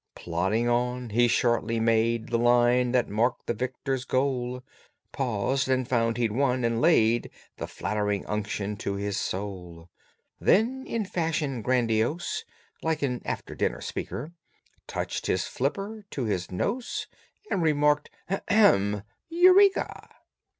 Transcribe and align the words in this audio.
Plodding 0.15 0.67
on, 0.67 1.11
he 1.11 1.27
shortly 1.27 1.79
made 1.79 2.29
the 2.29 2.39
Line 2.39 2.91
that 2.91 3.07
marked 3.07 3.45
the 3.45 3.53
victor's 3.53 4.03
goal; 4.03 4.63
Paused, 5.11 5.67
and 5.69 5.87
found 5.87 6.17
he'd 6.17 6.31
won, 6.31 6.63
and 6.65 6.81
laid 6.81 7.29
the 7.57 7.67
Flattering 7.67 8.25
unction 8.25 8.75
to 8.77 8.95
his 8.95 9.15
soul. 9.17 9.91
Then 10.39 10.83
in 10.87 11.05
fashion 11.05 11.61
grandiose, 11.61 12.43
Like 12.81 13.03
an 13.03 13.21
after 13.25 13.53
dinner 13.53 13.79
speaker, 13.79 14.31
Touched 14.87 15.27
his 15.27 15.45
flipper 15.45 16.03
to 16.09 16.23
his 16.23 16.49
nose, 16.49 17.05
And 17.51 17.61
remarked, 17.61 18.09
"Ahem! 18.47 19.03
Eureka!" 19.29 20.09